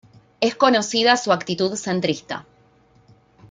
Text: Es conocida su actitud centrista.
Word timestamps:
Es 0.39 0.55
conocida 0.55 1.15
su 1.15 1.31
actitud 1.31 1.75
centrista. 1.75 2.43